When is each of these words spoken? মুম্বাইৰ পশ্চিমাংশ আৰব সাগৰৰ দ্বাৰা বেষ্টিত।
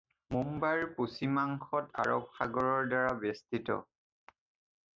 মুম্বাইৰ 0.35 0.85
পশ্চিমাংশ 0.95 1.81
আৰব 2.05 2.25
সাগৰৰ 2.39 2.89
দ্বাৰা 2.95 3.15
বেষ্টিত। 3.27 3.79